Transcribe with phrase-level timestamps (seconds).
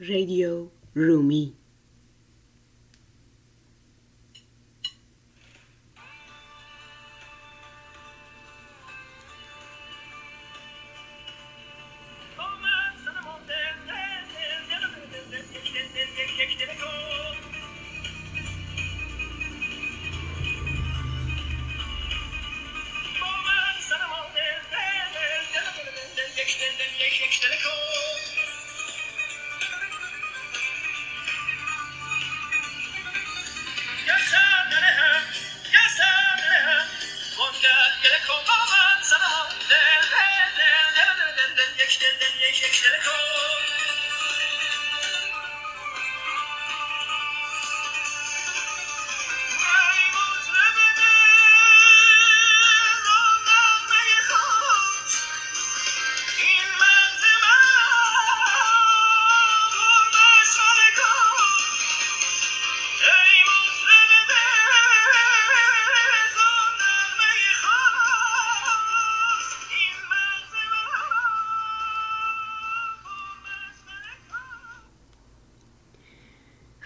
[0.00, 1.57] Radio Rumi.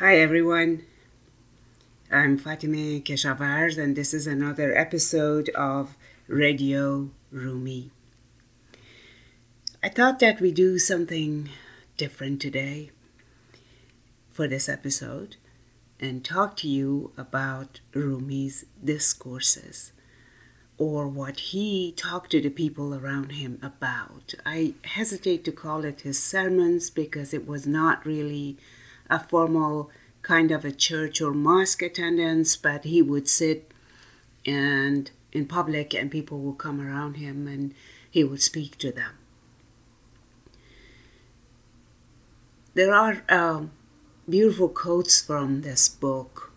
[0.02, 0.82] Hi everyone.
[2.10, 7.92] I'm Fatima Keshavarz and this is another episode of Radio Rumi.
[9.80, 11.50] I thought that we do something
[11.96, 12.90] different today
[14.32, 15.36] for this episode
[16.00, 19.92] and talk to you about Rumi's discourses
[20.78, 24.34] or what he talked to the people around him about.
[24.44, 28.58] I hesitate to call it his sermons because it was not really
[29.12, 29.90] a formal
[30.22, 33.70] kind of a church or mosque attendance, but he would sit
[34.46, 37.74] and in public and people would come around him and
[38.10, 39.18] he would speak to them.
[42.74, 43.72] There are um,
[44.26, 46.52] beautiful quotes from this book,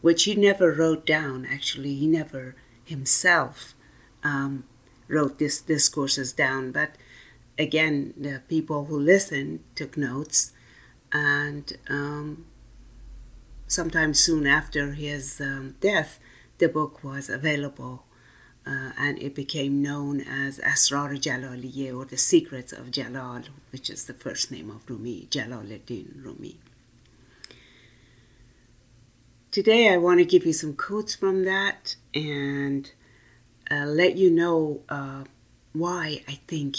[0.00, 1.46] which he never wrote down.
[1.46, 3.74] Actually, he never himself
[4.24, 4.64] um,
[5.06, 6.96] wrote these discourses down, but
[7.56, 10.53] again, the people who listened took notes
[11.14, 12.44] and um,
[13.68, 16.18] sometime soon after his um, death,
[16.58, 18.04] the book was available
[18.66, 24.04] uh, and it became known as Asrar Jalaliye or the Secrets of Jalal, which is
[24.04, 26.58] the first name of Rumi, Jalaluddin Rumi.
[29.50, 32.90] Today, I want to give you some quotes from that and
[33.70, 35.24] uh, let you know uh,
[35.72, 36.76] why I think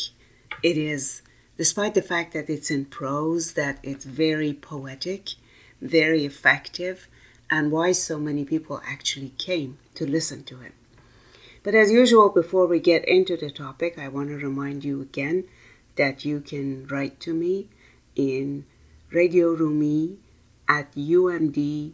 [0.61, 1.21] it is
[1.57, 5.29] despite the fact that it's in prose, that it's very poetic,
[5.81, 7.07] very effective,
[7.49, 10.73] and why so many people actually came to listen to it.
[11.63, 15.45] But as usual, before we get into the topic, I want to remind you again
[15.95, 17.69] that you can write to me
[18.15, 18.65] in
[19.11, 20.17] Radio Rumi
[20.67, 21.93] at umd.edu.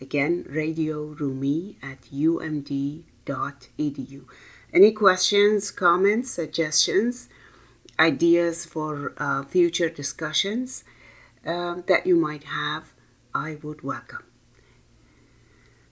[0.00, 3.04] Again, Radio Rumi at umd.edu.
[4.72, 7.28] Any questions, comments, suggestions,
[7.98, 10.84] ideas for uh, future discussions
[11.44, 12.92] uh, that you might have,
[13.34, 14.24] I would welcome.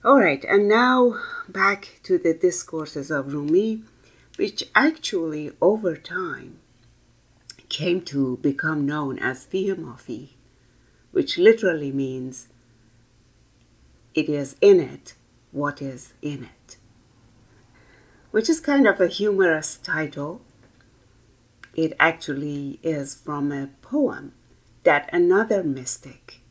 [0.03, 1.19] All right, and now
[1.49, 3.83] back to the discourses of Rumi,
[4.37, 6.59] which actually over time
[7.67, 10.29] came to become known as Fihimafi,
[11.11, 12.47] which literally means
[14.15, 15.15] it is in it
[15.51, 16.78] what is in it
[18.31, 20.41] which is kind of a humorous title.
[21.75, 24.33] It actually is from a poem
[24.83, 26.41] that another mystic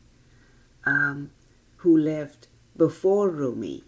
[0.84, 1.30] um,
[1.78, 2.46] who lived
[2.76, 3.84] before Rumi,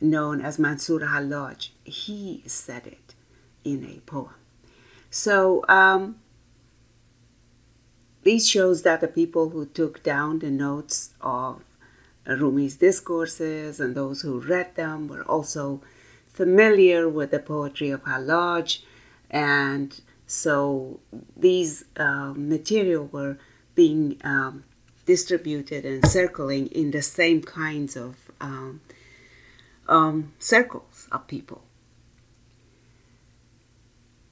[0.00, 3.14] known as Mansur Hallaj, he said it
[3.64, 4.34] in a poem.
[5.10, 6.16] So um,
[8.24, 11.62] this shows that the people who took down the notes of
[12.26, 15.82] Rumi's discourses and those who read them were also
[16.32, 18.80] familiar with the poetry of Hallaj,
[19.30, 21.00] and so
[21.36, 23.38] these uh, material were
[23.74, 24.64] being um,
[25.06, 28.80] distributed and circling in the same kinds of um,
[29.88, 31.62] um, circles of people.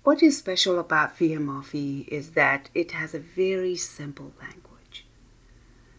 [0.03, 5.05] What is special about Fihimafi is that it has a very simple language.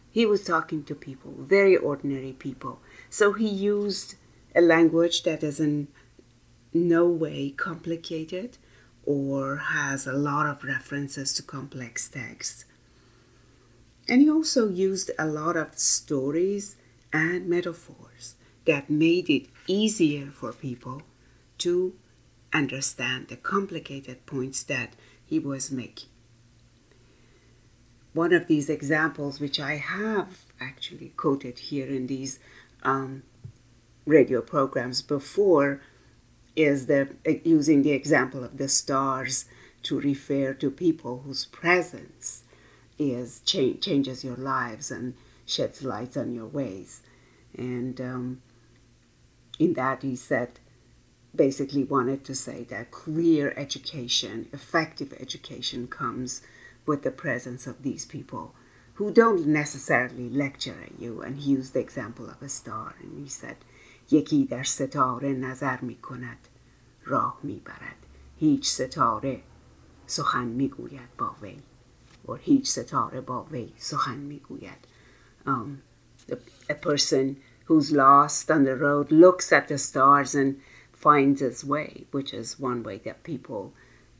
[0.09, 2.79] He was talking to people, very ordinary people.
[3.09, 4.15] So he used
[4.55, 5.87] a language that is in
[6.73, 8.57] no way complicated
[9.03, 12.65] or has a lot of references to complex texts.
[14.07, 16.75] And he also used a lot of stories
[17.13, 21.01] and metaphors that made it easier for people
[21.59, 21.93] to
[22.53, 24.95] understand the complicated points that
[25.25, 26.09] he was making.
[28.13, 32.39] one of these examples, which I have actually quoted here in these
[32.83, 33.23] um,
[34.05, 35.81] radio programs before,
[36.55, 39.45] is the using the example of the stars
[39.83, 42.43] to refer to people whose presence
[42.99, 45.13] is cha- changes your lives and
[45.45, 47.01] sheds light on your ways.
[47.57, 48.41] And um,
[49.59, 50.59] in that, he said,
[51.33, 56.41] basically wanted to say that clear education, effective education, comes
[56.85, 58.53] with the presence of these people
[58.95, 61.21] who don't necessarily lecture at you.
[61.21, 63.57] And he used the example of a star, and he said,
[64.11, 66.47] یکی در ستاره نظر می کند
[67.05, 67.95] راه می برد
[68.37, 69.41] هیچ ستاره
[70.07, 71.57] سخن می گوید با وی
[72.27, 74.87] or هیچ ستاره با وی سخن می گوید
[75.45, 75.81] um,
[76.69, 80.59] a person who's lost on the road looks at the stars and
[80.91, 83.73] finds his way, which is one way that people,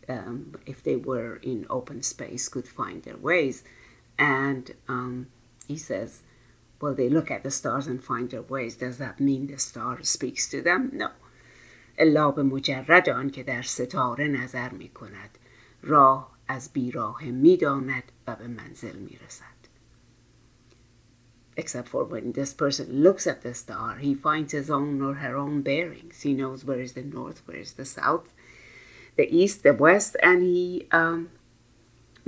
[0.10, 3.64] um, if they were in open space, could find their ways.
[4.18, 5.28] And um,
[5.68, 6.22] he says,
[6.81, 8.77] well, they look at the stars and find their ways.
[8.77, 10.91] Does that mean the star speaks to them?
[10.93, 11.11] No.
[11.99, 15.39] الا به مجرد آن که در ستاره نظر می کند
[15.83, 19.57] راه از بیراه می داند و به منزل می رسد.
[21.57, 25.37] Except for when this person looks at the star, he finds his own or her
[25.37, 26.21] own bearings.
[26.21, 28.29] He knows where is the north, where is the south,
[29.17, 31.31] the east, the west, and he um,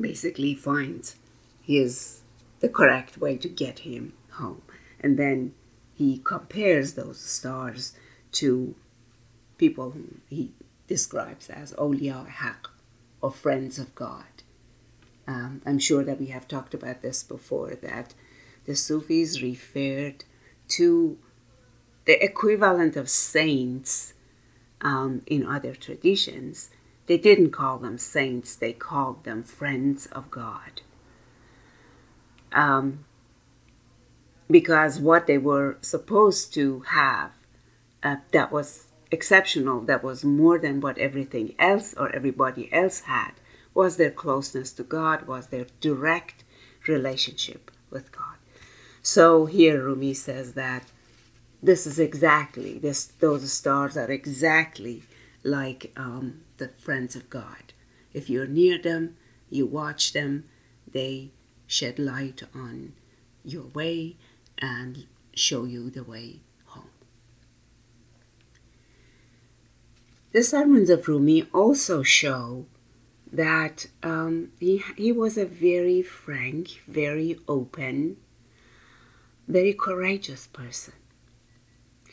[0.00, 1.16] basically finds
[1.62, 2.22] his
[2.60, 4.61] the correct way to get him home.
[4.99, 5.53] And then
[5.93, 7.93] he compares those stars
[8.33, 8.75] to
[9.57, 9.93] people
[10.29, 10.51] he
[10.87, 12.69] describes as awliya haq
[13.21, 14.25] or friends of God.
[15.27, 18.13] Um, I'm sure that we have talked about this before that
[18.65, 20.25] the Sufis referred
[20.69, 21.17] to
[22.05, 24.13] the equivalent of saints
[24.81, 26.69] um, in other traditions.
[27.05, 30.81] They didn't call them saints, they called them friends of God.
[32.51, 33.05] Um,
[34.49, 37.31] because what they were supposed to have
[38.03, 43.31] uh, that was exceptional, that was more than what everything else or everybody else had,
[43.73, 46.43] was their closeness to God, was their direct
[46.87, 48.35] relationship with God.
[49.01, 50.83] So here Rumi says that
[51.61, 55.03] this is exactly this; those stars are exactly
[55.43, 57.73] like um, the friends of God.
[58.13, 59.15] If you're near them,
[59.49, 60.45] you watch them,
[60.91, 61.31] they
[61.67, 62.93] shed light on
[63.43, 64.17] your way
[64.63, 65.05] and
[65.35, 66.87] show you the way home.
[70.31, 72.65] The sermons of Rumi also show
[73.29, 78.15] that um, he, he was a very frank, very open,
[79.49, 80.93] very courageous person.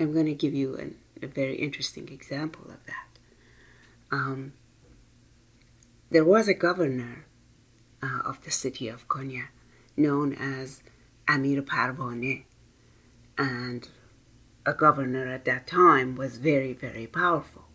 [0.00, 3.18] I'm going to give you an, a very interesting example of that.
[4.10, 4.54] Um,
[6.10, 7.26] there was a governor
[8.02, 9.44] uh, of the city of Konya
[9.96, 10.82] known as
[11.30, 12.44] Amir Parvane,
[13.38, 13.88] and
[14.66, 17.66] a governor at that time was very, very powerful.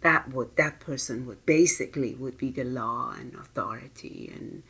[0.00, 4.64] That would that person would basically would be the law and authority and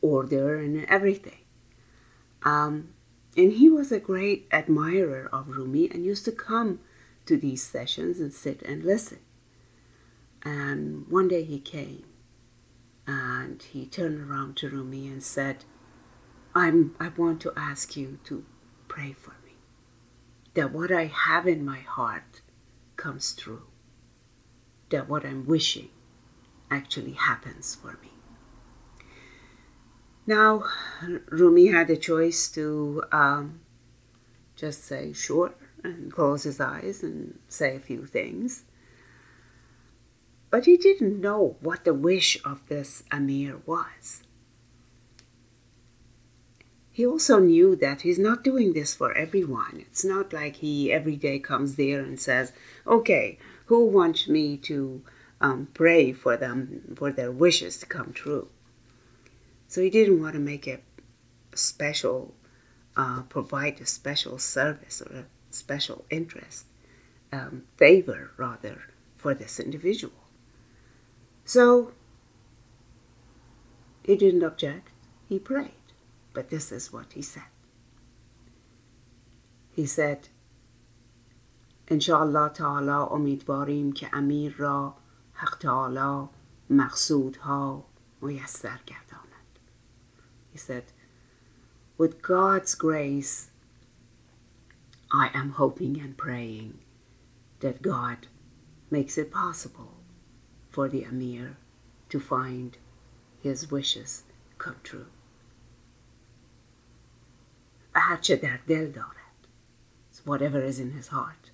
[0.00, 1.38] order and everything.
[2.42, 2.88] Um,
[3.36, 6.80] and he was a great admirer of Rumi and used to come
[7.26, 9.20] to these sessions and sit and listen.
[10.42, 12.04] And one day he came
[13.06, 15.64] and he turned around to Rumi and said,
[16.54, 18.44] I'm, I want to ask you to
[18.88, 19.52] pray for me.
[20.54, 22.42] That what I have in my heart
[22.96, 23.66] comes true.
[24.90, 25.88] That what I'm wishing
[26.70, 28.10] actually happens for me.
[30.26, 30.64] Now,
[31.30, 33.60] Rumi had a choice to um,
[34.54, 38.64] just say sure and close his eyes and say a few things.
[40.50, 44.22] But he didn't know what the wish of this Amir was.
[46.94, 49.78] He also knew that he's not doing this for everyone.
[49.80, 52.52] It's not like he every day comes there and says,
[52.86, 55.02] okay, who wants me to
[55.40, 58.48] um, pray for them, for their wishes to come true?
[59.68, 60.80] So he didn't want to make a
[61.54, 62.34] special,
[62.94, 66.66] uh, provide a special service or a special interest,
[67.32, 68.82] um, favor rather,
[69.16, 70.12] for this individual.
[71.46, 71.92] So
[74.02, 74.90] he didn't object,
[75.26, 75.81] he prayed.
[76.33, 77.51] But this is what he said.
[79.71, 80.29] He said,
[81.87, 84.95] انشاءالله تعالی امیدواریم که امیر را
[85.33, 86.29] حق تعالی
[86.69, 87.85] مقصودها
[88.21, 89.59] میسر گرداند.
[90.53, 90.83] He said,
[91.97, 93.49] with God's grace,
[95.11, 96.79] I am hoping and praying
[97.59, 98.27] that God
[98.91, 99.93] makes it possible
[100.69, 101.57] for the Amir
[102.09, 102.77] to find
[103.41, 104.23] his wishes
[104.57, 105.07] come true.
[107.93, 109.17] هرچه در دل دارد
[110.25, 111.51] whatever is in his heart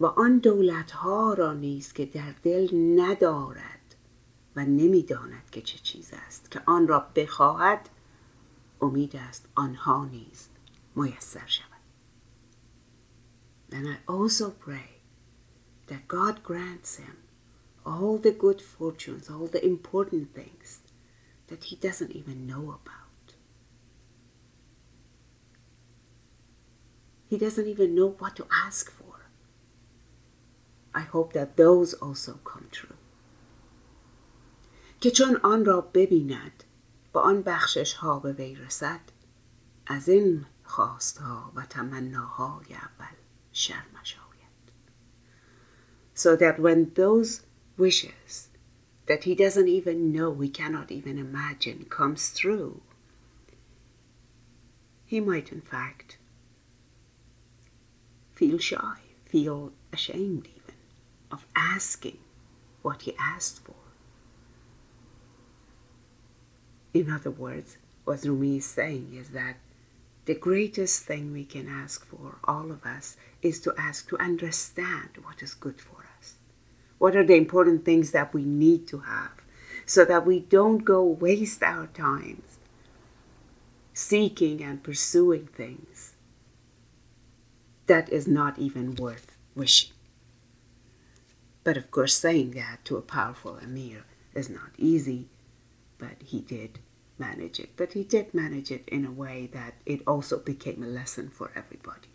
[0.00, 3.94] و آن دولت ها را نیز که در دل ندارد
[4.56, 7.88] و نمیداند که چه چیز است که آن را بخواهد
[8.80, 10.48] امید است آنها نیز
[10.96, 11.72] میسر شود
[13.72, 14.90] And I also pray
[15.86, 17.16] that God grants him
[17.86, 20.80] all the good fortunes, all the important things
[21.48, 23.05] that he doesn't even know about.
[27.30, 29.16] He doesn't even know what to ask for.
[30.94, 32.96] I hope that those also come true.
[35.00, 36.64] که چون آن را ببیند
[37.14, 39.00] و آن بخشش ها به وی رسد
[39.86, 43.16] از این خواست ها و تمناهای اول
[43.52, 44.32] شرمش آید
[46.14, 47.40] so that when those
[47.78, 48.48] wishes
[49.06, 52.80] that he doesn't even know, we cannot even imagine, comes through,
[55.04, 56.18] he might in fact
[58.37, 60.75] feel shy, feel ashamed even
[61.31, 62.19] of asking
[62.83, 63.73] what he asked for.
[66.93, 69.55] In other words, what Rumi is saying is that
[70.25, 75.09] the greatest thing we can ask for, all of us, is to ask to understand
[75.23, 76.35] what is good for us.
[76.99, 79.31] What are the important things that we need to have
[79.87, 82.59] so that we don't go waste our times
[83.93, 86.13] seeking and pursuing things
[87.87, 89.91] that is not even worth wishing.
[91.63, 95.27] But of course, saying that to a powerful emir is not easy,
[95.97, 96.79] but he did
[97.17, 97.71] manage it.
[97.75, 101.51] But he did manage it in a way that it also became a lesson for
[101.55, 102.09] everybody.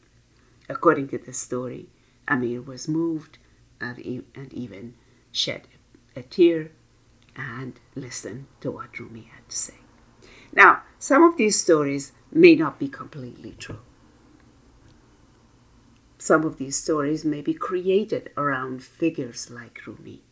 [0.68, 1.88] According to the story,
[2.28, 3.38] Amir was moved
[3.80, 4.94] and, and even
[5.32, 5.68] shed
[6.14, 6.70] a tear
[7.34, 9.74] and listened to what Rumi had to say.
[10.52, 13.80] Now, some of these stories may not be completely true.
[16.24, 20.22] Some of these stories may be created around figures like Rumi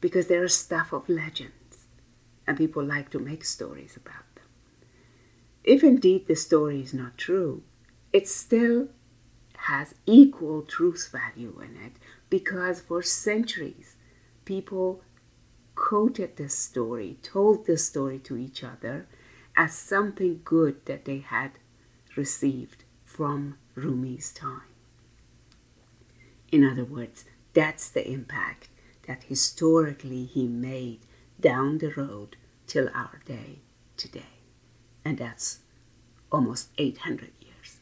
[0.00, 1.88] because they're stuff of legends
[2.46, 4.46] and people like to make stories about them.
[5.62, 7.64] If indeed the story is not true,
[8.14, 8.88] it still
[9.68, 11.96] has equal truth value in it
[12.30, 13.96] because for centuries
[14.46, 15.02] people
[15.74, 19.06] quoted this story, told this story to each other
[19.54, 21.58] as something good that they had
[22.16, 24.62] received from Rumi's time.
[26.50, 28.68] In other words, that's the impact
[29.06, 31.00] that historically he made
[31.40, 32.36] down the road
[32.66, 33.60] till our day
[33.96, 34.44] today.
[35.04, 35.60] And that's
[36.30, 37.80] almost 800 years.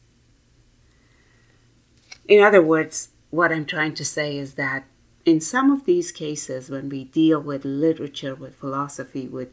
[2.27, 4.85] In other words, what I'm trying to say is that
[5.25, 9.49] in some of these cases, when we deal with literature, with philosophy, with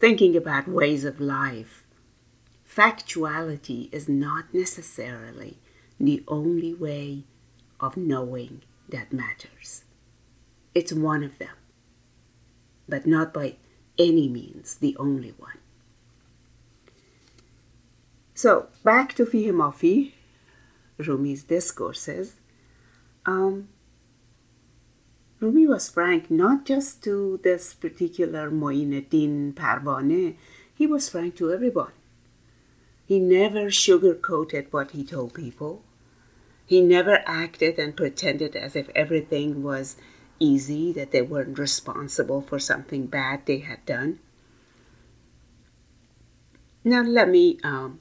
[0.00, 1.84] thinking about ways of life,
[2.66, 5.58] factuality is not necessarily
[6.00, 7.24] the only way
[7.80, 9.84] of knowing that matters.
[10.74, 11.56] It's one of them
[12.88, 13.56] but not by
[13.98, 15.58] any means the only one.
[18.34, 20.12] So, back to Fihi Mafi,
[20.98, 22.34] Rumi's discourses.
[23.24, 23.68] Um,
[25.40, 30.36] Rumi was frank not just to this particular Moinuddin Parvane,
[30.74, 31.92] he was frank to everyone.
[33.06, 35.84] He never sugarcoated what he told people.
[36.66, 39.96] He never acted and pretended as if everything was
[40.40, 44.18] easy, that they weren't responsible for something bad they had done.
[46.82, 48.00] Now, let me um,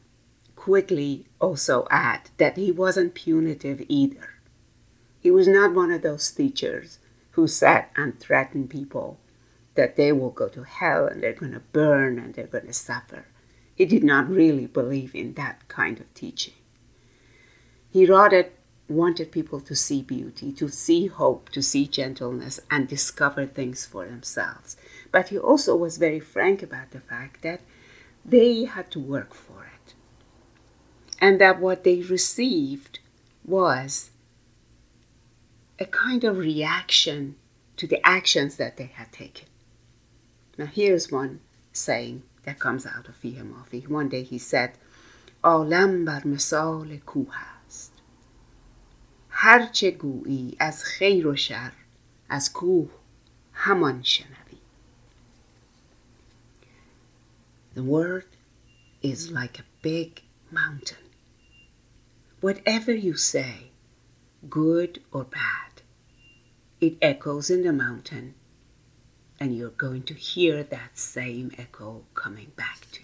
[0.56, 4.30] quickly also add that he wasn't punitive either.
[5.20, 7.00] He was not one of those teachers
[7.32, 9.20] who sat and threatened people
[9.76, 12.74] that they will go to hell and they're going to burn and they're going to
[12.74, 13.26] suffer.
[13.76, 16.54] He did not really believe in that kind of teaching.
[17.94, 23.86] He wanted people to see beauty, to see hope, to see gentleness, and discover things
[23.86, 24.78] for themselves.
[25.12, 27.62] But he also was very frank about the fact that
[28.26, 29.94] they had to work for it,
[31.20, 32.98] and that what they received
[33.46, 34.10] was
[35.78, 37.36] a kind of reaction
[37.78, 39.48] to the actions that they had taken.
[40.58, 43.88] Now, here's one saying that comes out of Fihimafi.
[43.88, 44.80] One day he said,
[45.44, 47.53] "Alam bar misal kuha."
[49.43, 51.73] هرچه گویی از خیر و شر
[52.29, 52.91] از کوه
[53.53, 54.59] همان شنوی
[57.75, 58.27] The word
[59.03, 61.05] is like a big mountain.
[62.41, 63.71] Whatever you say,
[64.51, 65.83] good or bad,
[66.81, 68.35] it echoes in the mountain,
[69.39, 73.02] and you're going to hear that same echo coming back to you.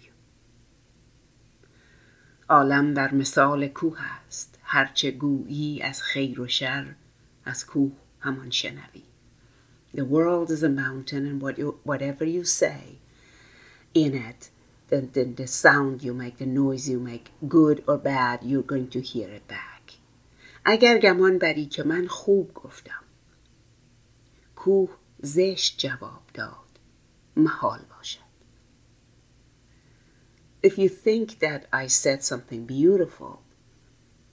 [2.50, 6.96] عالم بر مثال کوه است هرچه گویی از خیر و شر
[7.46, 9.04] از کوه همان شنوی
[9.96, 12.84] The world is a mountain and what you, whatever you say
[13.94, 14.50] in it
[14.90, 18.90] the, the, the sound you make, the noise you make, good or bad, you're going
[18.90, 19.94] to hear it back.
[20.66, 23.04] اگر گمان بری که من خوب گفتم
[24.56, 24.90] کوه
[25.20, 26.80] زشت جواب داد
[27.36, 27.80] محال
[30.62, 33.42] If you think that I said something beautiful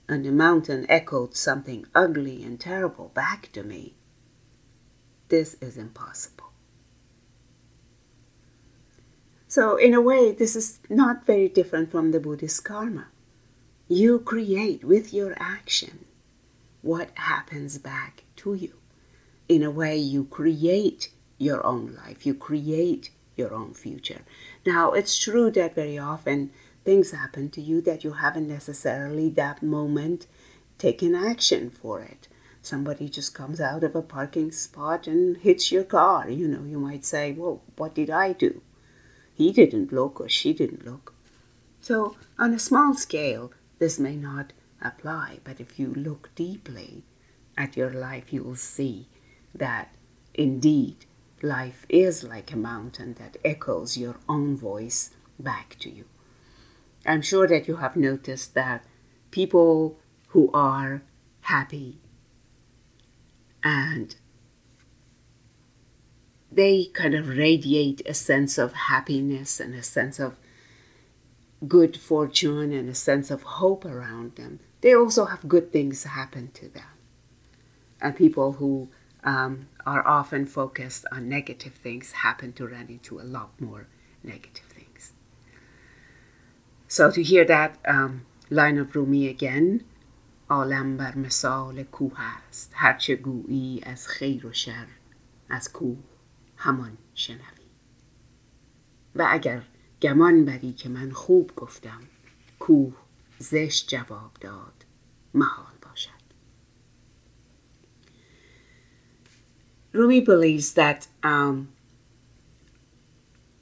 [0.09, 3.95] and the mountain echoed something ugly and terrible back to me,
[5.29, 6.51] this is impossible.
[9.47, 13.07] So, in a way, this is not very different from the Buddhist karma.
[13.87, 16.05] You create with your action
[16.81, 18.73] what happens back to you.
[19.47, 24.21] In a way, you create your own life, you create your own future.
[24.65, 26.51] Now, it's true that very often
[26.83, 30.27] things happen to you that you haven't necessarily that moment
[30.77, 32.27] taken action for it.
[32.61, 36.29] Somebody just comes out of a parking spot and hits your car.
[36.29, 38.61] You know, you might say, Well, what did I do?
[39.37, 41.13] he didn't look or she didn't look.
[41.79, 44.51] So, on a small scale, this may not
[44.81, 47.03] apply, but if you look deeply
[47.55, 49.07] at your life, you will see
[49.53, 49.93] that
[50.33, 51.05] indeed
[51.41, 56.05] life is like a mountain that echoes your own voice back to you.
[57.05, 58.83] I'm sure that you have noticed that
[59.31, 61.03] people who are
[61.41, 61.99] happy
[63.63, 64.15] and
[66.51, 70.37] they kind of radiate a sense of happiness and a sense of
[71.67, 74.59] good fortune and a sense of hope around them.
[74.81, 76.83] They also have good things happen to them.
[78.01, 78.89] And people who
[79.24, 83.86] um, are often focused on negative things happen to run into a lot more
[84.24, 85.12] negative things.
[86.88, 89.84] So to hear that um, line of Rumi again,
[90.48, 94.86] عالم بر مثال کوه است هرچه گویی از خیر و شر
[95.48, 95.98] از کوه
[96.56, 97.40] همان شنوی
[99.14, 99.62] و اگر
[100.02, 102.00] گمان بری که من خوب گفتم
[102.58, 102.94] کوه
[103.38, 104.84] زشت جواب داد
[105.34, 105.72] محال
[109.97, 111.69] Rumi believes that um,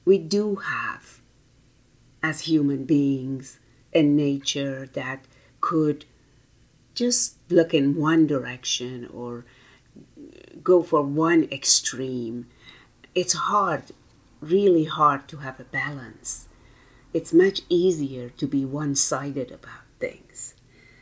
[0.04, 1.20] we do have,
[2.22, 3.58] as human beings,
[3.92, 5.24] a nature that
[5.60, 6.04] could
[6.94, 9.44] just look in one direction or
[10.62, 12.46] go for one extreme
[13.16, 13.92] it's hard,
[14.42, 16.48] really hard to have a balance.
[17.14, 20.54] It's much easier to be one sided about things.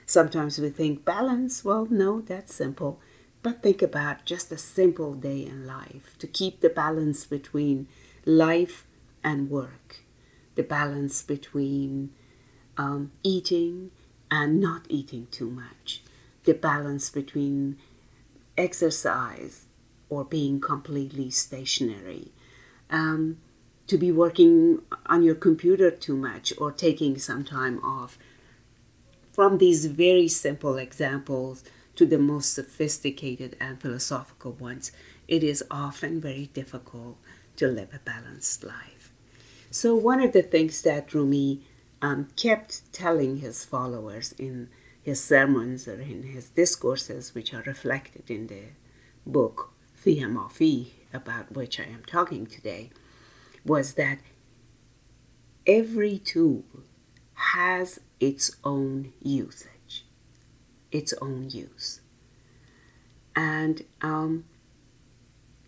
[0.06, 3.00] Sometimes we think balance, well, no, that's simple.
[3.44, 7.88] But think about just a simple day in life to keep the balance between
[8.24, 8.86] life
[9.22, 9.98] and work,
[10.54, 12.14] the balance between
[12.78, 13.90] um, eating
[14.30, 16.02] and not eating too much,
[16.44, 17.76] the balance between
[18.56, 19.66] exercise
[20.08, 22.32] or being completely stationary.
[22.88, 23.36] Um,
[23.88, 28.18] to be working on your computer too much or taking some time off.
[29.32, 31.62] From these very simple examples
[31.96, 34.92] to the most sophisticated and philosophical ones,
[35.28, 37.18] it is often very difficult
[37.56, 39.12] to live a balanced life.
[39.70, 41.62] So, one of the things that Rumi
[42.02, 44.68] um, kept telling his followers in
[45.02, 48.62] his sermons or in his discourses, which are reflected in the
[49.26, 49.72] book
[50.04, 52.90] Fihimafi about which I am talking today
[53.64, 54.18] was that
[55.66, 56.64] every tool
[57.34, 59.68] has its own usage,
[60.94, 62.00] its own use.
[63.34, 64.44] And um,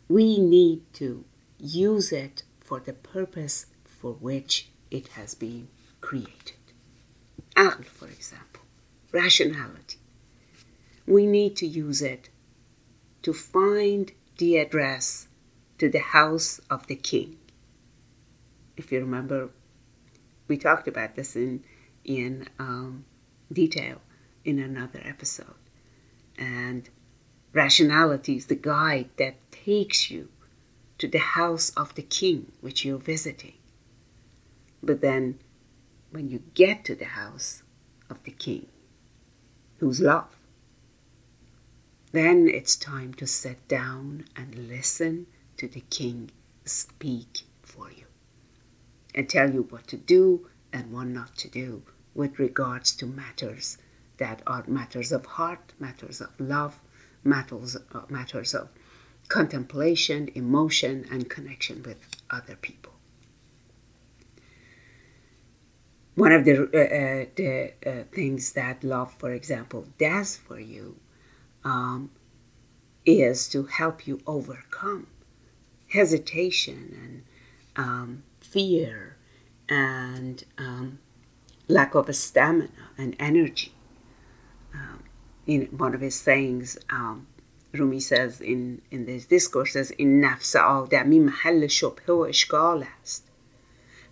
[0.09, 1.25] we need to
[1.59, 5.67] use it for the purpose for which it has been
[6.01, 6.55] created.
[7.57, 8.62] Aql, for example,
[9.11, 9.99] rationality.
[11.07, 12.29] We need to use it
[13.23, 15.27] to find the address
[15.79, 17.37] to the house of the king.
[18.77, 19.51] If you remember,
[20.47, 21.65] we talked about this in
[22.05, 23.05] in um,
[23.53, 24.01] detail
[24.46, 25.61] in another episode.
[26.38, 26.88] And
[27.52, 30.28] rationality is the guide that takes you
[30.98, 33.59] to the house of the king which you're visiting.
[34.82, 35.40] But then,
[36.11, 37.64] when you get to the house
[38.09, 38.66] of the king,
[39.78, 40.37] who's love,
[42.12, 46.30] then it's time to sit down and listen to the king
[46.64, 48.04] speak for you
[49.14, 51.82] and tell you what to do and what not to do
[52.14, 53.78] with regards to matters
[54.18, 56.81] that are matters of heart, matters of love,
[57.24, 58.68] matters, uh, matters of
[59.29, 61.98] contemplation, emotion, and connection with
[62.31, 62.92] other people.
[66.16, 70.96] one of the, uh, uh, the uh, things that love, for example, does for you
[71.62, 72.11] um,
[73.05, 75.07] is to help you overcome
[75.88, 76.96] hesitation
[77.76, 79.16] and um, fear
[79.68, 80.98] and um,
[81.68, 83.72] lack of stamina and energy.
[84.76, 85.04] Um,
[85.47, 87.28] in one of his sayings, um,
[87.74, 93.28] Rumi says in, in this discourse, says, in nafs آدمی محل شبه و اشکال است.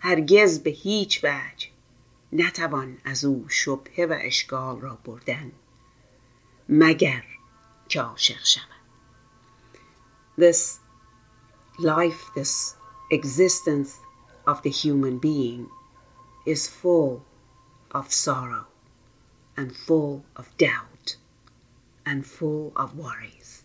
[0.00, 1.68] هرگز به هیچ وجه
[2.32, 5.52] نتوان از او شبهه و اشکال را بردن
[6.68, 7.24] مگر
[7.88, 8.64] که عاشق شود
[10.38, 10.78] This
[11.78, 12.76] life, this
[13.10, 13.98] existence
[14.46, 15.68] of the human being
[16.46, 17.22] is full
[17.90, 18.66] of sorrow
[19.56, 21.16] and full of doubt
[22.06, 23.64] and full of worries.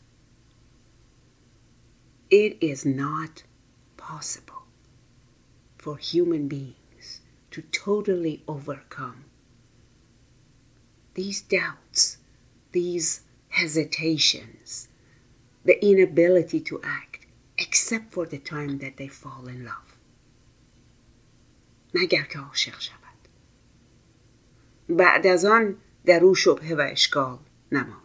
[2.29, 3.43] It is not
[3.97, 4.63] possible
[5.77, 7.21] for human beings
[7.51, 9.25] to totally overcome
[11.13, 12.17] these doubts,
[12.73, 14.89] these hesitations,
[15.63, 17.25] the inability to act,
[17.57, 19.95] except for the time that they fall in love.
[21.93, 22.98] مگر که عاشق شود
[24.89, 27.37] بعد از آن در او شبهه و اشکال
[27.71, 28.01] نماند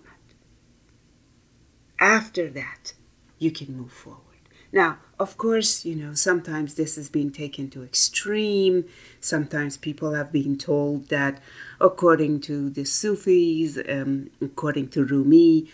[2.01, 2.95] After that,
[3.39, 4.31] you can move forward.
[4.73, 8.85] Now, of course, you know, sometimes this has been taken to extreme.
[9.21, 11.41] Sometimes people have been told that,
[11.81, 15.69] according to the Sufis, um, according to Rumi,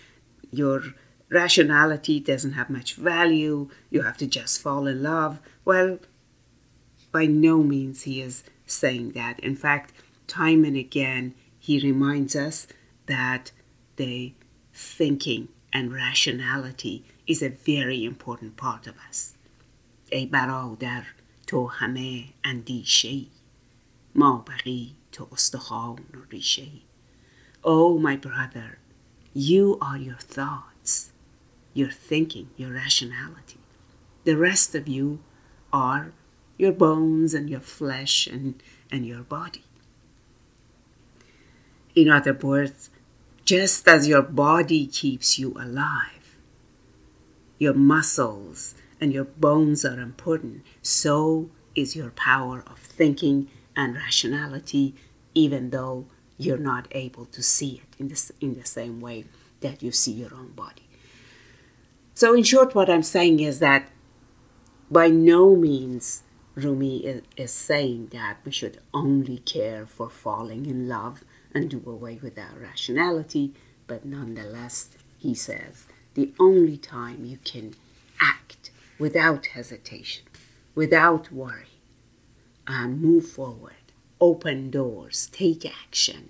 [0.50, 0.82] your
[1.28, 3.68] rationality doesn't have much value.
[3.90, 5.40] You have to just fall in love.
[5.64, 5.98] Well,
[7.12, 9.38] by no means he is saying that.
[9.40, 9.92] In fact,
[10.30, 12.66] time and again, he reminds us
[13.06, 13.52] that
[13.96, 14.34] the
[14.72, 19.34] thinking and rationality is a very important part of us.
[20.12, 21.06] ای برادر
[21.46, 23.22] تو همه اندیشه
[24.14, 26.66] ما بقی تو استخوان و ریشه
[27.62, 28.78] Oh my brother,
[29.34, 31.10] you are your thoughts,
[31.74, 33.60] your thinking, your rationality.
[34.24, 35.18] The rest of you
[35.72, 36.12] are
[36.56, 39.64] your bones and your flesh and, and your body.
[41.95, 42.89] In other words,
[43.43, 46.37] just as your body keeps you alive,
[47.57, 54.93] your muscles and your bones are important, so is your power of thinking and rationality,
[55.33, 56.05] even though
[56.37, 59.25] you're not able to see it in the, in the same way
[59.61, 60.87] that you see your own body.
[62.13, 63.89] So, in short, what I'm saying is that
[64.89, 66.23] by no means
[66.55, 71.23] Rumi is, is saying that we should only care for falling in love
[71.53, 73.53] and do away with our rationality,
[73.87, 77.75] but nonetheless, he says the only time you can
[78.19, 80.23] act without hesitation,
[80.75, 81.67] without worry,
[82.67, 83.73] and move forward,
[84.19, 86.29] open doors, take action,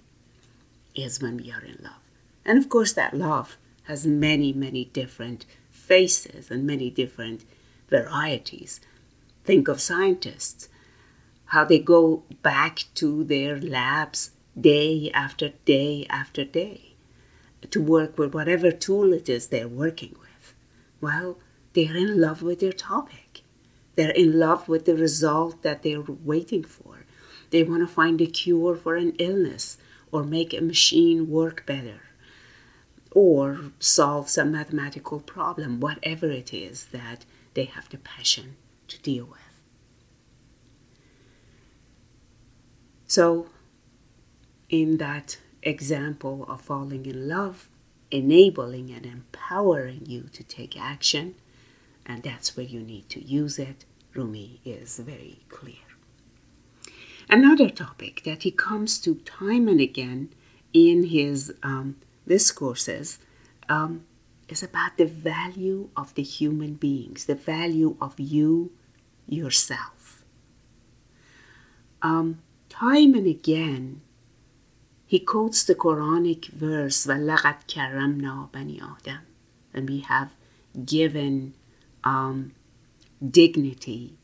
[0.95, 2.01] is when we are in love.
[2.45, 7.43] And of course, that love has many, many different faces and many different
[7.89, 8.79] varieties.
[9.43, 10.69] Think of scientists,
[11.45, 16.93] how they go back to their labs day after day after day
[17.69, 20.53] to work with whatever tool it is they're working with.
[20.99, 21.37] Well,
[21.73, 23.41] they're in love with their topic.
[23.95, 27.05] They're in love with the result that they're waiting for.
[27.49, 29.77] They want to find a cure for an illness
[30.11, 32.01] or make a machine work better
[33.11, 38.55] or solve some mathematical problem, whatever it is that they have the passion
[38.87, 39.39] to deal with.
[43.05, 43.47] So,
[44.71, 47.69] in that example of falling in love,
[48.09, 51.35] enabling and empowering you to take action,
[52.05, 53.85] and that's where you need to use it.
[54.15, 55.75] Rumi is very clear.
[57.29, 60.29] Another topic that he comes to time and again
[60.73, 63.19] in his um, discourses
[63.69, 64.05] um,
[64.49, 68.71] is about the value of the human beings, the value of you
[69.27, 70.23] yourself.
[72.01, 74.01] Um, time and again,
[75.10, 79.20] he quotes the Quranic verse, وَلَقَدْ كَرَّمْنَا بَنِي آدَمَ
[79.72, 80.30] And we have
[80.84, 81.54] given
[82.02, 82.52] um,
[83.30, 84.16] dignity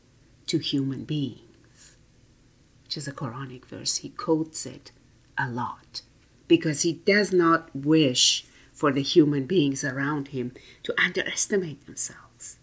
[0.47, 1.95] to human beings,
[2.83, 3.97] which is a Quranic verse.
[3.97, 4.91] He quotes it
[5.37, 6.01] a lot
[6.49, 10.51] because he does not wish for the human beings around him
[10.83, 12.57] to underestimate themselves,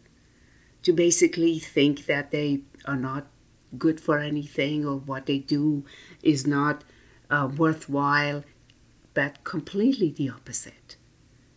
[0.83, 3.29] to basically think that they are not
[3.79, 5.85] good for anything or what they do
[6.23, 6.85] is not
[7.31, 8.45] uh, worthwhile,
[9.15, 10.97] but completely the opposite.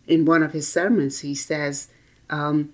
[0.08, 1.88] In one of his sermons, he says,
[2.30, 2.74] um,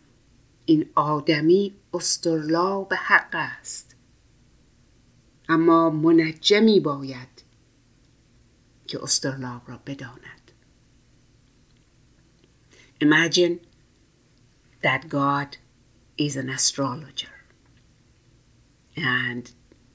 [0.68, 3.96] in آدمی استرلا به حق است
[5.50, 7.44] اما منجمی باید
[8.88, 10.52] که استرلاب را بداند
[13.02, 13.62] Imagine
[14.82, 15.58] that God
[16.18, 17.36] is an astrologer.
[18.98, 19.50] And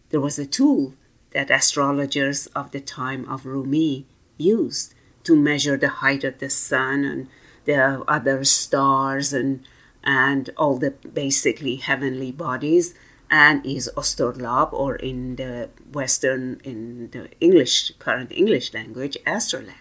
[0.08, 0.94] there was a tool
[1.31, 4.05] that astrologers of the time of Rumi
[4.37, 7.27] used to measure the height of the sun and
[7.65, 9.67] the other stars and
[10.03, 12.95] and all the basically heavenly bodies
[13.29, 19.75] and is Osterlab or in the Western in the English current English language astrolabe.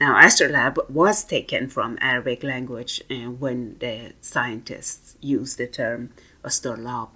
[0.00, 6.10] Now astrolabe was taken from Arabic language uh, when the scientists used the term
[6.42, 7.10] Osterlab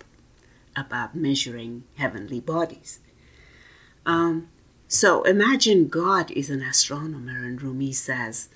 [0.77, 3.01] about measuring heavenly bodies.
[4.06, 4.50] Um,
[4.88, 8.50] so imagine God is an astronomer, and Rumi says,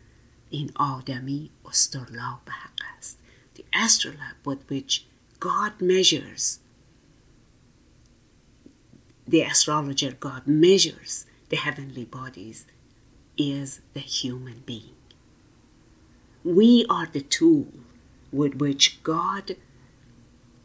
[0.51, 2.47] in Adami Osterlab
[2.97, 3.17] است.
[3.55, 5.05] The astrolabe with which
[5.39, 6.59] God measures,
[9.27, 12.65] the astrologer God measures the heavenly bodies,
[13.37, 14.95] is the human being.
[16.43, 17.67] We are the tool
[18.31, 19.55] with which God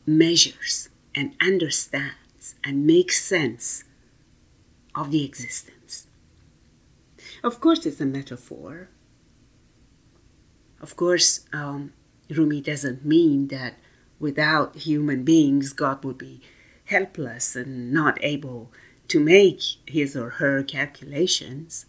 [0.07, 3.85] measures and understands and makes sense
[4.96, 6.08] of the existence.
[7.44, 8.90] Of course, it's a metaphor.
[10.82, 11.94] Of course, um,
[12.30, 13.76] Rumi doesn't mean that
[14.20, 16.42] without human beings, God would be
[16.86, 18.72] helpless and not able
[19.08, 21.86] to make his or her calculations.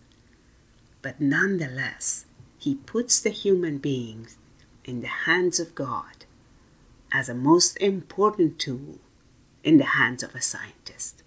[1.03, 2.27] But nonetheless,
[2.59, 4.37] he puts the human beings
[4.85, 6.25] in the hands of God
[7.12, 8.99] as a most important tool
[9.62, 11.23] in the hands of a scientist.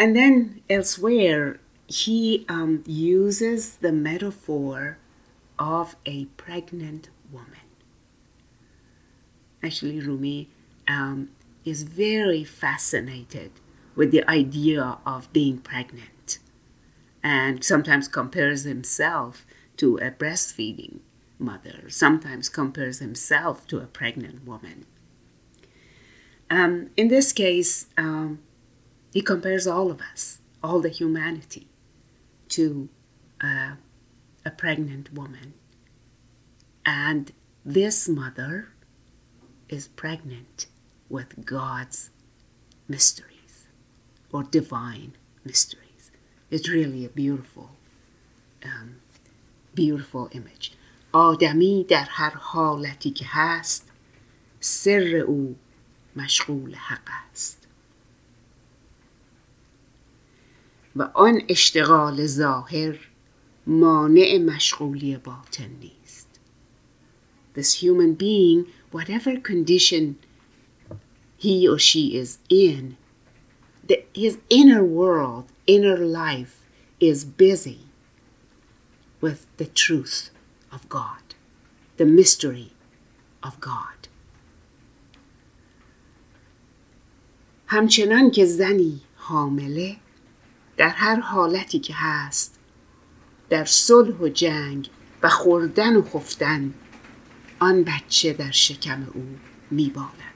[0.00, 4.96] And then elsewhere, he um, uses the metaphor
[5.58, 7.68] of a pregnant woman.
[9.62, 10.48] Actually, Rumi
[10.88, 11.28] um,
[11.66, 13.50] is very fascinated
[13.94, 16.38] with the idea of being pregnant
[17.22, 19.44] and sometimes compares himself
[19.76, 21.00] to a breastfeeding
[21.38, 24.86] mother, sometimes compares himself to a pregnant woman.
[26.48, 28.38] Um, in this case, um,
[29.13, 31.67] he compares all of us, all the humanity,
[32.49, 32.89] to
[33.41, 33.75] uh,
[34.45, 35.53] a pregnant woman.
[36.85, 37.31] And
[37.63, 38.69] this mother
[39.69, 40.67] is pregnant
[41.09, 42.09] with God's
[42.87, 43.67] mysteries
[44.31, 46.11] or divine mysteries.
[46.51, 47.71] It's really a beautiful,
[48.63, 48.97] um,
[49.73, 50.73] beautiful image.
[51.11, 53.87] آدمی در هر حالتی که هست
[54.59, 55.55] سر او
[56.15, 57.58] مشغول حق است
[60.96, 62.98] و آن اشتغال ظاهر
[63.66, 66.40] مانع مشغولی باطن نیست
[67.54, 70.16] This human being, whatever condition
[71.36, 72.96] he or she is in,
[73.88, 76.54] the, his inner world, inner life
[77.00, 77.80] is busy
[79.20, 80.30] with the truth
[80.70, 81.24] of God,
[81.96, 82.70] the mystery
[83.42, 84.08] of God.
[87.66, 89.96] همچنان که زنی حامله
[90.79, 92.59] در هر حالتی که هست
[93.49, 94.89] در صلح و جنگ
[95.23, 96.73] و خوردن و خفتن
[97.59, 99.25] آن بچه در شکم او
[99.71, 100.35] میبالد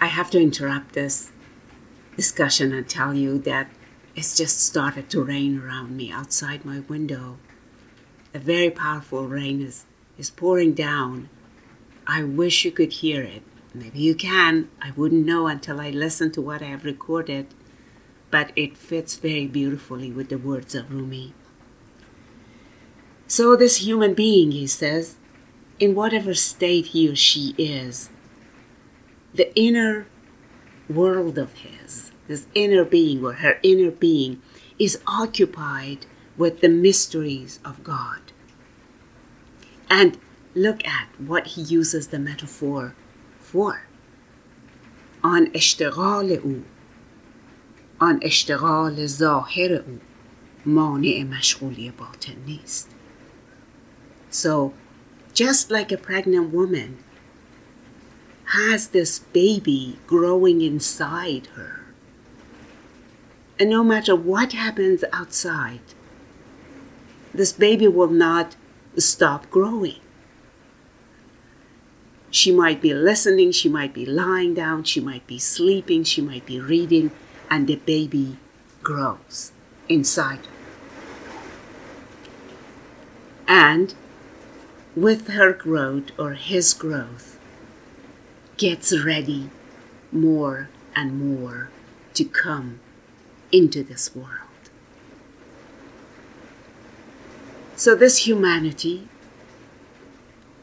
[0.00, 1.30] I have to interrupt this
[2.16, 3.68] discussion and tell you that
[4.14, 7.38] it's just started to rain around me outside my window.
[8.34, 9.86] A very powerful rain is,
[10.18, 11.30] is pouring down.
[12.06, 13.42] I wish you could hear it.
[13.72, 14.68] Maybe you can.
[14.80, 17.46] I wouldn't know until I listen to what I have recorded,
[18.30, 21.34] but it fits very beautifully with the words of Rumi.
[23.26, 25.16] So, this human being, he says,
[25.78, 28.10] in whatever state he or she is,
[29.32, 30.06] the inner
[30.88, 34.40] world of his, this inner being or her inner being,
[34.78, 38.20] is occupied with the mysteries of God.
[39.88, 40.18] And
[40.54, 42.94] look at what he uses the metaphor
[43.38, 43.86] for.
[45.24, 46.60] آن اشتغال او
[48.00, 49.98] آن اشتغال ظاهر او
[50.66, 52.90] مانع مشغولی باطن نیست
[54.30, 54.72] So
[55.34, 56.90] just like a pregnant woman
[58.56, 61.74] has this baby growing inside her
[63.58, 65.86] and no matter what happens outside
[67.32, 68.56] this baby will not
[68.96, 70.00] stop growing
[72.34, 76.44] she might be listening, she might be lying down, she might be sleeping, she might
[76.44, 77.12] be reading,
[77.49, 78.37] and the baby
[78.83, 79.51] grows
[79.87, 80.47] inside.
[83.47, 83.93] And
[84.95, 87.39] with her growth or his growth,
[88.57, 89.49] gets ready
[90.11, 91.69] more and more
[92.13, 92.79] to come
[93.51, 94.29] into this world.
[97.75, 99.07] So, this humanity,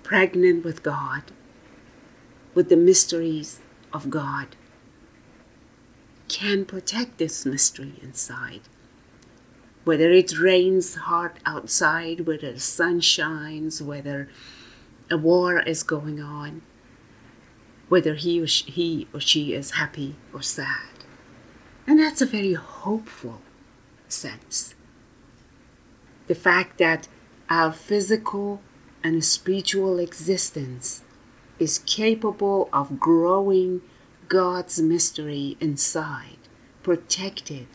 [0.02, 1.22] pregnant with God,
[2.54, 3.60] with the mysteries
[3.92, 4.54] of God,
[6.28, 8.62] can protect this mystery inside.
[9.84, 14.28] Whether it rains hard outside, whether the sun shines, whether
[15.10, 16.62] a war is going on,
[17.88, 20.90] whether he or she, he or she is happy or sad.
[21.86, 23.40] And that's a very hopeful
[24.08, 24.74] sense.
[26.26, 27.06] The fact that
[27.48, 28.60] our physical
[29.04, 31.02] and spiritual existence
[31.60, 33.82] is capable of growing
[34.28, 36.38] God's mystery inside,
[36.82, 37.66] protected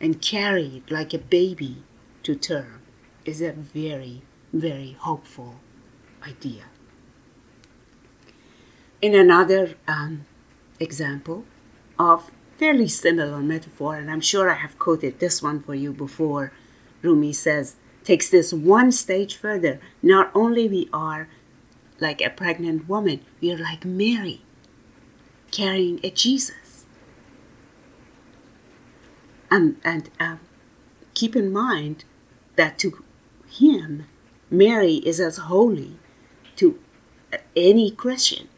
[0.00, 1.84] and carried like a baby
[2.24, 2.82] to term
[3.24, 4.22] is a very,
[4.52, 5.60] very hopeful
[6.26, 6.64] idea.
[9.00, 10.26] In another um,
[10.80, 11.44] example
[11.98, 16.52] of fairly similar metaphor, and I'm sure I have quoted this one for you before,
[17.02, 19.80] Rumi says, takes this one stage further.
[20.02, 21.28] Not only we are
[22.00, 24.42] like a pregnant woman, we are like Mary,
[25.52, 26.86] carrying a Jesus.
[29.50, 30.40] And, and um,
[31.14, 32.04] keep in mind
[32.56, 33.04] that to
[33.48, 34.06] him,
[34.50, 35.98] Mary is as holy
[36.56, 36.78] to
[37.54, 38.48] any Christian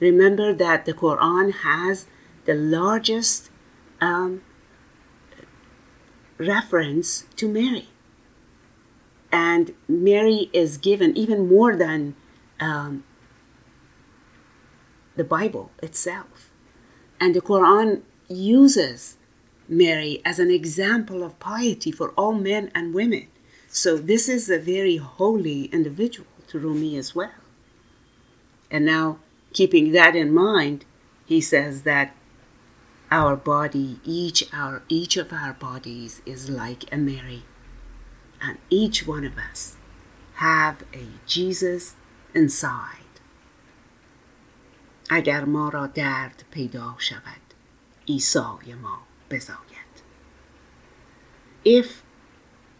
[0.00, 2.06] Remember that the Quran has
[2.46, 3.50] the largest
[4.00, 4.40] um,
[6.38, 7.88] reference to Mary.
[9.30, 12.16] And Mary is given even more than
[12.58, 13.04] um,
[15.20, 16.50] the Bible itself.
[17.20, 19.18] And the Quran uses
[19.68, 23.26] Mary as an example of piety for all men and women.
[23.68, 27.42] So this is a very holy individual to Rumi as well.
[28.70, 29.18] And now
[29.52, 30.86] keeping that in mind,
[31.26, 32.16] he says that
[33.10, 37.42] our body, each our each of our bodies is like a Mary,
[38.40, 39.76] and each one of us
[40.36, 41.96] have a Jesus
[42.34, 42.99] inside.
[45.12, 47.54] اگر ما را درد پیدا شود
[48.08, 48.98] عیسی ما
[49.30, 49.90] بزاید
[51.64, 52.02] If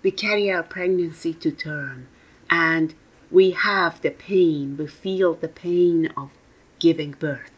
[0.02, 2.06] we carry our pregnancy to term
[2.48, 2.94] and
[3.30, 6.30] we have the pain, we feel the pain of
[6.78, 7.56] giving birth.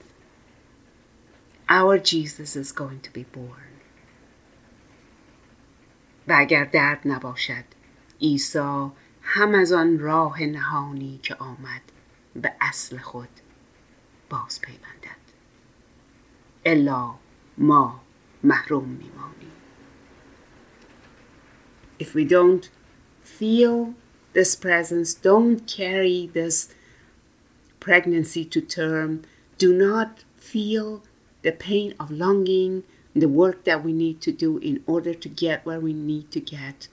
[1.68, 3.72] Our Jesus is going to be born.
[6.28, 7.64] و اگر درد نباشد
[8.20, 8.90] عیسی
[9.22, 11.82] هم از آن راه نهانی که آمد
[12.36, 13.41] به اصل خود
[14.31, 15.17] باز پیوندد
[16.65, 17.13] الا
[17.57, 18.01] ما
[18.43, 19.51] محروم میمانیم
[21.99, 22.69] If we don't
[23.23, 23.95] feel
[24.33, 26.69] this presence, don't carry this
[27.79, 29.23] pregnancy to term
[29.57, 31.03] do not feel
[31.41, 32.83] the pain of longing,
[33.15, 36.39] the work that we need to do in order to get where we need to
[36.39, 36.87] get,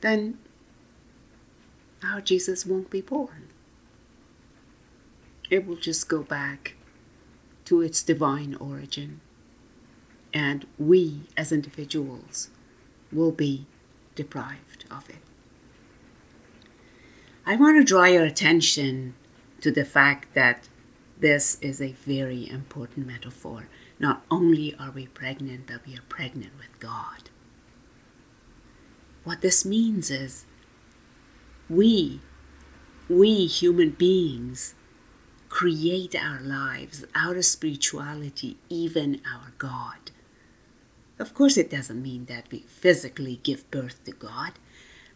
[0.00, 0.38] then
[2.02, 3.48] our Jesus won't be born.
[5.49, 6.75] It will just go back
[7.65, 9.21] to its divine origin.
[10.33, 12.49] And we as individuals
[13.11, 13.67] will be
[14.15, 15.17] deprived of it.
[17.45, 19.15] I want to draw your attention
[19.61, 20.67] to the fact that
[21.19, 23.67] this is a very important metaphor.
[23.99, 27.29] Not only are we pregnant, but we are pregnant with God.
[29.23, 30.45] What this means is
[31.69, 32.19] we,
[33.09, 34.74] we human beings,
[35.55, 40.11] create our lives, our spirituality, even our God.
[41.17, 44.51] Of course, it doesn't mean that we physically give birth to God,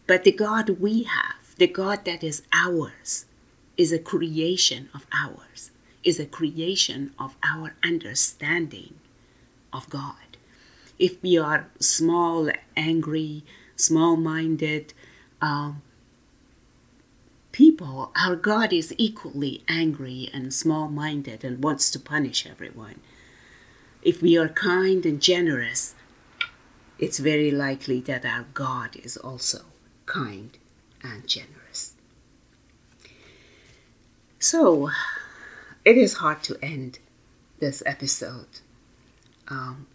[0.06, 3.26] but the God we have, the God that is ours,
[3.76, 5.72] is a creation of ours,
[6.04, 8.94] is a creation of our understanding
[9.74, 10.38] of God.
[10.98, 13.44] If we are small, angry,
[13.76, 14.94] small minded
[15.42, 15.82] um,
[17.52, 23.00] people, our God is equally angry and small minded and wants to punish everyone.
[24.02, 25.94] If we are kind and generous,
[26.98, 29.64] it's very likely that our God is also
[30.06, 30.56] kind
[31.02, 31.94] and generous.
[34.38, 34.90] So,
[35.84, 36.98] it is hard to end
[37.58, 38.60] this episode.
[39.48, 39.86] Um,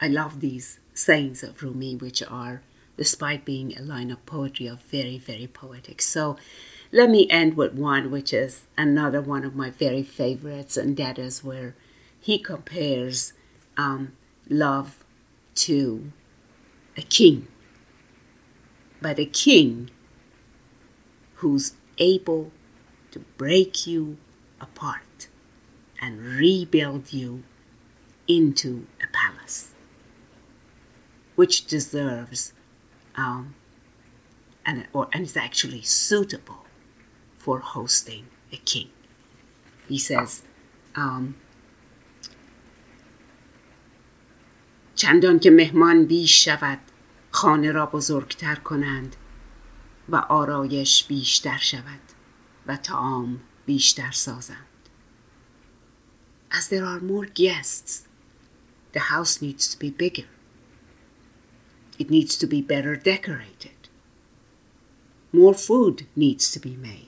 [0.00, 2.62] I love these sayings of Rumi, which are,
[2.96, 6.02] despite being a line of poetry, are very, very poetic.
[6.02, 6.36] So,
[6.94, 11.18] let me end with one, which is another one of my very favorites, and that
[11.18, 11.74] is where
[12.20, 13.32] he compares
[13.78, 14.12] um,
[14.48, 15.02] love
[15.54, 16.12] to
[16.96, 17.48] a king,
[19.00, 19.90] but a king
[21.36, 22.52] who's able
[23.10, 24.18] to break you
[24.60, 25.28] apart
[26.00, 27.42] and rebuild you
[28.28, 29.72] into a palace,
[31.36, 32.52] which deserves
[33.15, 33.55] um,
[34.65, 36.65] and, or, and is actually suitable
[37.37, 38.89] for hosting a king.
[39.87, 40.43] He says,
[40.95, 41.35] um,
[44.95, 46.79] چندان که مهمان بیش شود
[47.31, 49.15] خانه را بزرگتر کنند
[50.09, 51.99] و آرایش بیشتر شود
[52.67, 54.57] و تعام بیشتر سازند.
[56.51, 58.07] As there are more guests,
[58.93, 60.27] the house needs to be bigger.
[61.99, 63.79] It needs to be better decorated.
[65.33, 67.07] More food needs to be made.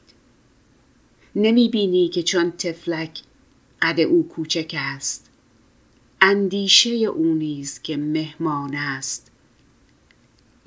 [1.35, 3.19] نمی بینی که چون تفلک
[3.81, 5.29] قد او کوچک است
[6.21, 9.31] اندیشه او نیز که مهمان است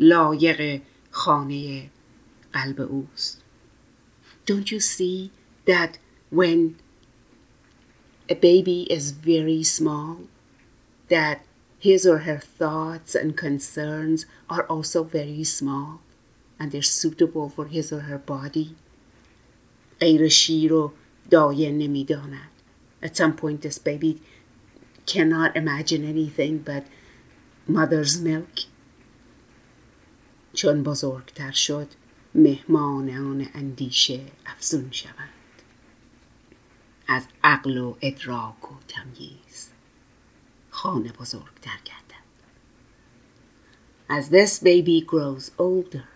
[0.00, 1.90] لایق خانه
[2.52, 3.42] قلب اوست
[4.46, 5.30] Don't you see
[5.66, 5.98] that
[6.30, 6.76] when
[8.28, 10.16] a baby is very small
[11.08, 11.38] that
[11.78, 16.00] his or her thoughts and concerns are also very small
[16.58, 18.74] and they're suitable for his or her body
[20.00, 20.92] غیر شیر و
[21.30, 22.50] دایه نمیداند
[23.02, 24.20] At some point this baby
[25.06, 26.84] cannot imagine anything but
[27.68, 28.66] mother's milk
[30.54, 31.88] چون بزرگتر شد
[32.34, 35.28] مهمانان اندیشه افزون شوند
[37.08, 39.68] از عقل و ادراک و تمییز
[40.86, 42.02] خانه بزرگتر گردد
[44.08, 46.08] As this baby grows older,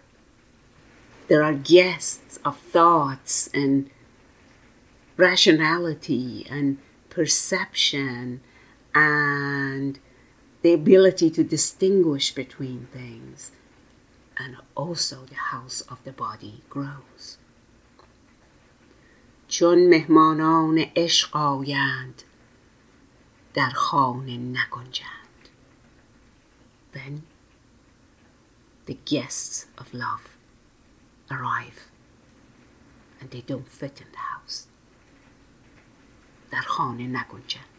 [1.29, 3.91] there are guests of thoughts and
[5.17, 6.79] rationality and
[7.09, 8.41] perception
[8.95, 9.99] and
[10.63, 13.53] the ability to distinguish between things.
[14.39, 17.39] And also the house of the body grows.
[19.49, 22.23] چون مهمانان عشق آیند
[23.55, 25.49] در خانه نگنجند
[26.93, 27.23] Then
[28.87, 30.27] the guests of love
[31.31, 31.91] arrive
[33.21, 34.67] and they don't fit in the house.
[36.51, 37.77] در خانه نگنجند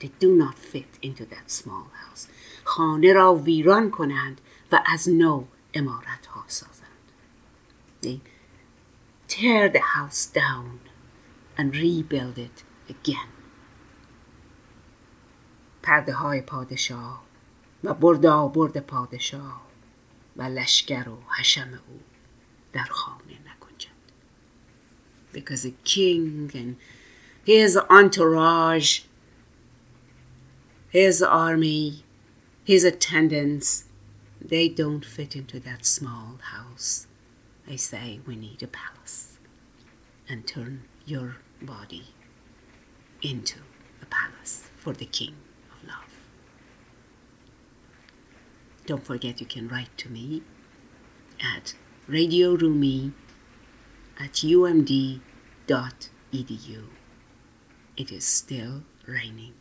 [0.00, 2.26] They do not fit into that small house.
[2.64, 4.40] خانه را ویران کنند
[4.72, 5.44] و از نو
[5.74, 7.12] امارت ها سازند.
[8.02, 8.20] They
[9.28, 10.80] tear the house down
[11.56, 13.35] and rebuild it again.
[15.86, 17.22] پرده های پادشاه
[17.84, 19.62] و بردا برد پادشاه
[20.36, 22.00] و لشکر و حشم او
[22.72, 24.12] در خانه نگنجند.
[25.32, 26.76] Because a king and
[27.46, 29.00] his entourage
[30.92, 32.04] his army,
[32.64, 33.84] his attendants,
[34.40, 37.06] they don't fit into that small house.
[37.66, 39.38] I say we need a palace
[40.28, 42.08] and turn your body
[43.22, 43.60] into
[44.02, 45.34] a palace for the King
[48.87, 50.43] Don't forget you can write to me
[51.41, 51.75] at
[52.09, 53.11] radiorumi
[54.17, 55.21] at umd.edu.
[57.97, 59.55] It is still raining.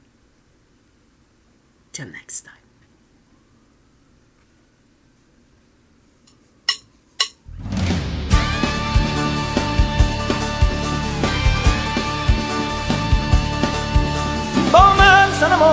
[1.92, 2.66] Till next time.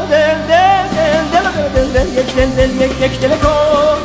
[0.05, 0.62] A
[2.02, 3.98] یک دل دل یک یک دل کن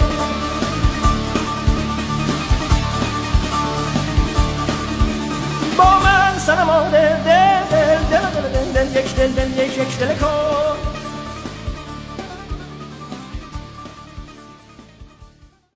[5.78, 10.00] با من سنم و دل دل دل دل دل دل یک دل دل یک یک
[10.00, 10.87] دل کن